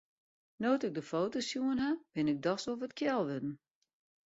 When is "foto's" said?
1.11-1.47